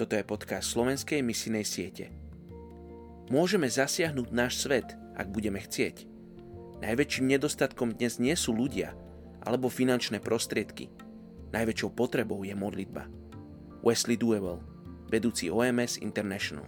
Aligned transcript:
Toto 0.00 0.16
je 0.16 0.24
podcast 0.24 0.72
slovenskej 0.72 1.20
misijnej 1.20 1.60
siete. 1.60 2.08
Môžeme 3.28 3.68
zasiahnuť 3.68 4.32
náš 4.32 4.64
svet, 4.64 4.96
ak 5.12 5.28
budeme 5.28 5.60
chcieť. 5.60 6.08
Najväčším 6.80 7.28
nedostatkom 7.28 7.92
dnes 7.92 8.16
nie 8.16 8.32
sú 8.32 8.56
ľudia 8.56 8.96
alebo 9.44 9.68
finančné 9.68 10.24
prostriedky. 10.24 10.88
Najväčšou 11.52 11.92
potrebou 11.92 12.40
je 12.48 12.56
modlitba. 12.56 13.12
Wesley 13.84 14.16
Duewell, 14.16 14.64
vedúci 15.12 15.52
OMS 15.52 16.00
International. 16.00 16.64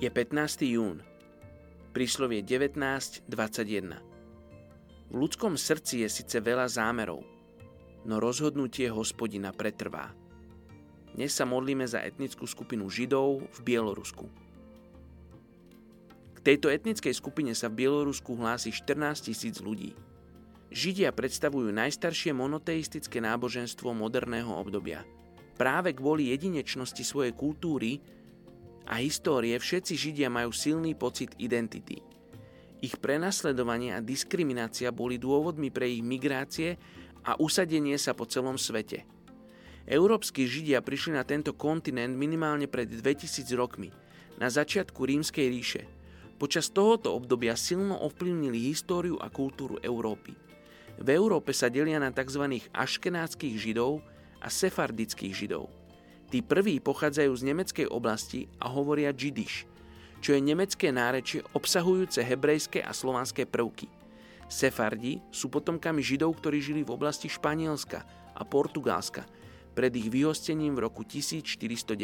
Je 0.00 0.08
15. 0.08 0.64
jún. 0.64 1.04
Príslovie 1.94 2.42
19.21. 2.42 3.30
V 5.06 5.14
ľudskom 5.14 5.54
srdci 5.54 6.02
je 6.02 6.10
síce 6.10 6.42
veľa 6.42 6.66
zámerov, 6.66 7.22
no 8.02 8.18
rozhodnutie 8.18 8.90
hospodina 8.90 9.54
pretrvá. 9.54 10.10
Dnes 11.14 11.30
sa 11.30 11.46
modlíme 11.46 11.86
za 11.86 12.02
etnickú 12.02 12.50
skupinu 12.50 12.90
Židov 12.90 13.46
v 13.46 13.58
Bielorusku. 13.62 14.26
K 16.34 16.38
tejto 16.42 16.66
etnickej 16.66 17.14
skupine 17.14 17.54
sa 17.54 17.70
v 17.70 17.86
Bielorusku 17.86 18.34
hlási 18.42 18.74
14 18.74 19.30
tisíc 19.30 19.62
ľudí. 19.62 19.94
Židia 20.74 21.14
predstavujú 21.14 21.70
najstaršie 21.70 22.34
monoteistické 22.34 23.22
náboženstvo 23.22 23.94
moderného 23.94 24.50
obdobia. 24.50 25.06
Práve 25.54 25.94
kvôli 25.94 26.34
jedinečnosti 26.34 27.06
svojej 27.06 27.30
kultúry 27.38 28.02
a 28.84 29.00
histórie 29.00 29.56
všetci 29.56 29.94
Židia 29.96 30.28
majú 30.28 30.52
silný 30.52 30.92
pocit 30.92 31.32
identity. 31.40 32.04
Ich 32.84 33.00
prenasledovanie 33.00 33.96
a 33.96 34.04
diskriminácia 34.04 34.92
boli 34.92 35.16
dôvodmi 35.16 35.72
pre 35.72 35.88
ich 35.88 36.04
migrácie 36.04 36.76
a 37.24 37.32
usadenie 37.40 37.96
sa 37.96 38.12
po 38.12 38.28
celom 38.28 38.60
svete. 38.60 39.08
Európsky 39.88 40.44
Židia 40.44 40.84
prišli 40.84 41.16
na 41.16 41.24
tento 41.24 41.56
kontinent 41.56 42.12
minimálne 42.12 42.68
pred 42.68 42.88
2000 42.88 43.48
rokmi, 43.56 43.88
na 44.36 44.52
začiatku 44.52 45.00
rímskej 45.00 45.46
ríše. 45.48 45.82
Počas 46.36 46.68
tohoto 46.68 47.16
obdobia 47.16 47.56
silno 47.56 47.96
ovplyvnili 48.04 48.68
históriu 48.68 49.16
a 49.16 49.32
kultúru 49.32 49.80
Európy. 49.80 50.36
V 51.00 51.08
Európe 51.08 51.56
sa 51.56 51.72
delia 51.72 51.96
na 51.96 52.12
tzv. 52.12 52.68
aškenátskych 52.74 53.54
židov 53.56 54.04
a 54.44 54.52
sefardických 54.52 55.32
židov– 55.32 55.72
Tí 56.34 56.42
prví 56.42 56.82
pochádzajú 56.82 57.30
z 57.30 57.46
nemeckej 57.46 57.86
oblasti 57.94 58.50
a 58.58 58.66
hovoria 58.66 59.14
Jiddisch, 59.14 59.70
čo 60.18 60.34
je 60.34 60.42
nemecké 60.42 60.90
nárečie 60.90 61.46
obsahujúce 61.54 62.26
hebrejské 62.26 62.82
a 62.82 62.90
slovanské 62.90 63.46
prvky. 63.46 63.86
Sefardi 64.50 65.22
sú 65.30 65.46
potomkami 65.46 66.02
Židov, 66.02 66.34
ktorí 66.42 66.58
žili 66.58 66.82
v 66.82 66.90
oblasti 66.90 67.30
Španielska 67.30 68.02
a 68.34 68.42
Portugalska 68.42 69.22
pred 69.78 69.94
ich 69.94 70.10
vyhostením 70.10 70.74
v 70.74 70.90
roku 70.90 71.06
1492. 71.06 71.94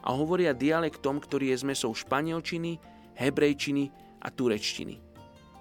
A 0.00 0.08
hovoria 0.16 0.56
dialektom, 0.56 1.20
ktorý 1.20 1.52
je 1.52 1.60
zmesou 1.60 1.92
španielčiny, 1.92 2.80
hebrejčiny 3.12 3.92
a 4.24 4.32
turečtiny. 4.32 4.96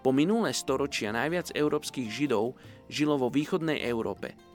Po 0.07 0.15
minulé 0.15 0.55
storočia 0.55 1.11
najviac 1.11 1.51
európskych 1.51 2.07
Židov 2.07 2.55
žilo 2.87 3.19
vo 3.19 3.27
východnej 3.27 3.83
Európe– 3.83 4.31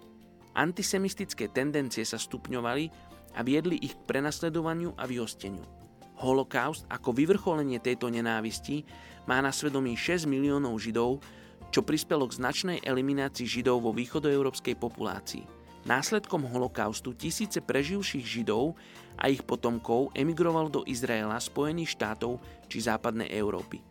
Antisemistické 0.55 1.51
tendencie 1.51 2.07
sa 2.07 2.15
stupňovali 2.15 2.87
a 3.35 3.43
viedli 3.43 3.75
ich 3.83 3.99
k 3.99 4.07
prenasledovaniu 4.07 4.95
a 4.95 5.03
vyhosteniu. 5.03 5.67
Holokaust 6.23 6.87
ako 6.87 7.11
vyvrcholenie 7.11 7.83
tejto 7.83 8.07
nenávisti 8.07 8.87
má 9.27 9.43
na 9.43 9.51
svedomí 9.51 9.99
6 9.99 10.31
miliónov 10.31 10.79
Židov, 10.79 11.19
čo 11.75 11.83
prispelo 11.83 12.31
k 12.31 12.39
značnej 12.39 12.79
eliminácii 12.87 13.51
Židov 13.51 13.83
vo 13.83 13.91
východoeurópskej 13.91 14.79
populácii. 14.79 15.43
Následkom 15.91 16.47
holokaustu 16.47 17.19
tisíce 17.19 17.59
preživších 17.59 18.23
Židov 18.23 18.79
a 19.19 19.27
ich 19.27 19.43
potomkov 19.43 20.15
emigrovalo 20.15 20.71
do 20.71 20.81
Izraela, 20.87 21.43
Spojených 21.43 21.99
štátov 21.99 22.39
či 22.71 22.79
západnej 22.79 23.27
Európy. 23.35 23.83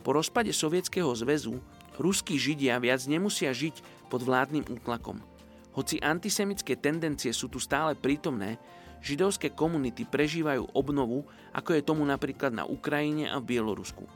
Po 0.00 0.16
rozpade 0.16 0.48
Sovietskeho 0.48 1.12
zväzu 1.12 1.60
ruskí 2.00 2.40
Židia 2.40 2.80
viac 2.80 3.04
nemusia 3.04 3.52
žiť 3.52 4.08
pod 4.08 4.24
vládnym 4.24 4.64
útlakom– 4.72 5.20
hoci 5.76 6.00
antisemické 6.00 6.80
tendencie 6.80 7.36
sú 7.36 7.52
tu 7.52 7.60
stále 7.60 7.92
prítomné, 7.92 8.56
židovské 9.04 9.52
komunity 9.52 10.08
prežívajú 10.08 10.72
obnovu, 10.72 11.28
ako 11.52 11.76
je 11.76 11.84
tomu 11.84 12.00
napríklad 12.08 12.56
na 12.56 12.64
Ukrajine 12.64 13.28
a 13.28 13.36
v 13.36 13.54
Bielorusku. 13.54 14.08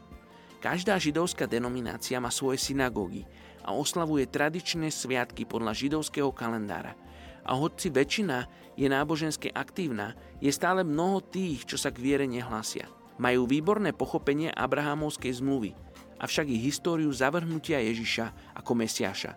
Každá 0.65 0.97
židovská 0.97 1.45
denominácia 1.45 2.17
má 2.17 2.33
svoje 2.33 2.61
synagógy 2.61 3.29
a 3.61 3.77
oslavuje 3.77 4.25
tradičné 4.25 4.89
sviatky 4.89 5.45
podľa 5.45 5.77
židovského 5.77 6.33
kalendára. 6.33 6.97
A 7.45 7.57
hoci 7.57 7.93
väčšina 7.93 8.45
je 8.77 8.89
nábožensky 8.89 9.53
aktívna, 9.53 10.17
je 10.41 10.53
stále 10.53 10.85
mnoho 10.85 11.21
tých, 11.25 11.65
čo 11.69 11.77
sa 11.77 11.93
k 11.93 12.01
viere 12.01 12.25
nehlásia. 12.29 12.89
Majú 13.21 13.45
výborné 13.45 13.93
pochopenie 13.93 14.49
Abrahamovskej 14.53 15.41
zmluvy, 15.41 15.77
avšak 16.21 16.49
ich 16.49 16.73
históriu 16.73 17.13
zavrhnutia 17.13 17.81
Ježiša 17.81 18.57
ako 18.57 18.73
Mesiaša. 18.81 19.33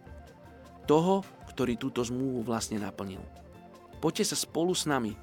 Toho, 0.83 1.23
ktorý 1.53 1.77
túto 1.77 2.01
zmluvu 2.01 2.41
vlastne 2.41 2.81
naplnil. 2.81 3.21
Poďte 4.01 4.33
sa 4.33 4.37
spolu 4.37 4.73
s 4.73 4.89
nami 4.89 5.13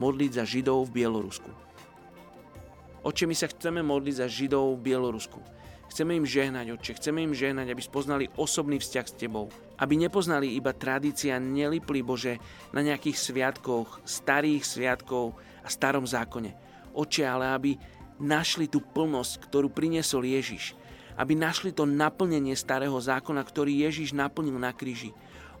modliť 0.00 0.30
za 0.40 0.44
Židov 0.48 0.88
v 0.88 1.02
Bielorusku. 1.02 1.50
Oče, 3.04 3.28
my 3.28 3.36
sa 3.36 3.50
chceme 3.52 3.84
modliť 3.84 4.14
za 4.24 4.26
Židov 4.30 4.80
v 4.80 4.92
Bielorusku. 4.92 5.40
Chceme 5.90 6.14
im 6.14 6.22
žehnať, 6.22 6.70
oče, 6.78 7.02
chceme 7.02 7.26
im 7.26 7.34
žehnať, 7.34 7.74
aby 7.74 7.82
spoznali 7.82 8.30
osobný 8.38 8.78
vzťah 8.78 9.06
s 9.10 9.18
Tebou. 9.18 9.50
Aby 9.74 9.98
nepoznali 9.98 10.54
iba 10.54 10.70
tradícia, 10.70 11.34
nelipli, 11.42 11.98
Bože, 12.00 12.38
na 12.70 12.78
nejakých 12.78 13.18
sviatkoch, 13.18 14.06
starých 14.06 14.62
sviatkov 14.62 15.34
a 15.66 15.68
starom 15.68 16.06
zákone. 16.06 16.54
Oče, 16.94 17.26
ale 17.26 17.50
aby 17.50 17.70
našli 18.22 18.70
tú 18.70 18.78
plnosť, 18.78 19.50
ktorú 19.50 19.72
priniesol 19.72 20.22
Ježiš. 20.28 20.78
Aby 21.18 21.34
našli 21.34 21.74
to 21.74 21.88
naplnenie 21.88 22.54
starého 22.54 22.94
zákona, 22.94 23.42
ktorý 23.42 23.82
Ježiš 23.90 24.14
naplnil 24.14 24.60
na 24.60 24.70
kríži. 24.70 25.10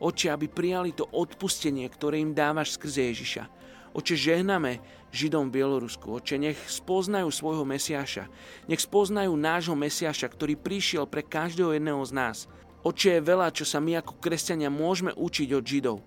Oče, 0.00 0.32
aby 0.32 0.48
prijali 0.48 0.96
to 0.96 1.04
odpustenie, 1.04 1.84
ktoré 1.92 2.24
im 2.24 2.32
dávaš 2.32 2.80
skrze 2.80 3.12
Ježiša. 3.12 3.44
Oče, 3.92 4.16
žehname 4.16 4.80
Židom 5.12 5.52
v 5.52 5.60
Bielorusku. 5.60 6.16
Oče, 6.16 6.40
nech 6.40 6.56
spoznajú 6.70 7.28
svojho 7.28 7.68
Mesiaša. 7.68 8.24
Nech 8.64 8.80
spoznajú 8.80 9.36
nášho 9.36 9.76
Mesiaša, 9.76 10.30
ktorý 10.32 10.56
prišiel 10.56 11.04
pre 11.04 11.20
každého 11.20 11.76
jedného 11.76 12.00
z 12.06 12.12
nás. 12.16 12.36
Oče, 12.80 13.20
je 13.20 13.28
veľa, 13.28 13.52
čo 13.52 13.68
sa 13.68 13.76
my 13.76 14.00
ako 14.00 14.16
kresťania 14.24 14.72
môžeme 14.72 15.12
učiť 15.12 15.48
od 15.52 15.64
Židov. 15.68 15.98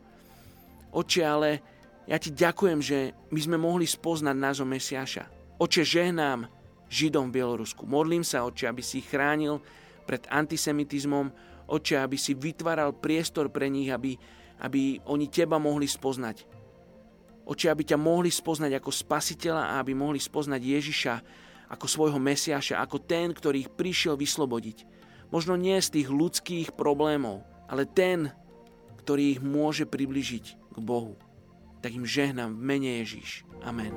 Oče, 0.89 1.21
ale 1.21 1.49
ja 2.09 2.17
ti 2.17 2.33
ďakujem, 2.33 2.79
že 2.81 3.13
my 3.29 3.39
sme 3.45 3.57
mohli 3.61 3.85
spoznať 3.85 4.33
nášho 4.33 4.65
Mesiaša. 4.65 5.23
Oče, 5.61 5.85
žehnám 5.85 6.49
Židom 6.89 7.29
v 7.29 7.35
Bielorusku. 7.37 7.85
Modlím 7.85 8.25
sa, 8.25 8.41
oče, 8.41 8.65
aby 8.65 8.81
si 8.81 9.05
ich 9.05 9.09
chránil 9.11 9.61
pred 10.09 10.25
antisemitizmom, 10.33 11.29
Oče, 11.73 11.97
aby 11.97 12.17
si 12.21 12.37
vytváral 12.37 12.93
priestor 12.93 13.49
pre 13.49 13.65
nich, 13.65 13.89
aby, 13.89 14.13
aby 14.61 15.01
oni 15.09 15.25
Teba 15.33 15.57
mohli 15.57 15.89
spoznať. 15.89 16.45
Oče, 17.49 17.73
aby 17.73 17.83
ťa 17.83 17.97
mohli 17.97 18.29
spoznať 18.29 18.77
ako 18.77 18.93
spasiteľa 18.93 19.73
a 19.73 19.77
aby 19.81 19.97
mohli 19.97 20.21
spoznať 20.21 20.61
Ježiša 20.61 21.13
ako 21.73 21.85
svojho 21.89 22.21
Mesiaša, 22.21 22.77
ako 22.77 23.01
ten, 23.01 23.33
ktorý 23.33 23.65
ich 23.65 23.73
prišiel 23.73 24.13
vyslobodiť. 24.13 24.85
Možno 25.33 25.57
nie 25.57 25.81
z 25.81 25.97
tých 25.97 26.13
ľudských 26.13 26.77
problémov, 26.77 27.41
ale 27.65 27.89
ten, 27.89 28.29
ktorý 29.01 29.33
ich 29.33 29.41
môže 29.41 29.89
približiť 29.89 30.45
k 30.71 30.77
Bohu. 30.77 31.17
Tak 31.81 31.97
im 31.97 32.05
žehnám 32.05 32.53
v 32.53 32.63
mene 32.63 33.01
Ježiš. 33.01 33.43
Amen. 33.65 33.91